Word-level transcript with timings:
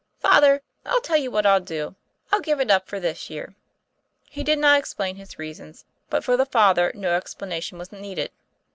"Father, 0.17 0.63
I'll 0.83 0.99
tell 1.01 1.17
you 1.17 1.29
what 1.29 1.45
I'll 1.45 1.59
do. 1.59 1.93
I'll 2.31 2.39
give 2.41 2.59
it 2.59 2.71
up 2.71 2.87
for 2.87 2.99
this 2.99 3.29
year." 3.29 3.53
He 4.27 4.43
did 4.43 4.57
not 4.57 4.79
explain 4.79 5.17
his 5.17 5.37
reasons, 5.37 5.85
but 6.09 6.23
for 6.23 6.35
the 6.35 6.43
Father 6.47 6.91
no 6.95 7.11
explanation 7.11 7.77
was 7.77 7.91
needed. 7.91 8.31